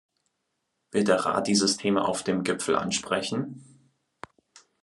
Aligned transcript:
Wird 0.89 1.09
der 1.09 1.23
Rat 1.23 1.45
dieses 1.45 1.77
Thema 1.77 2.07
auf 2.09 2.23
dem 2.23 2.41
Gipfel 2.43 2.75
ansprechen? 2.75 3.93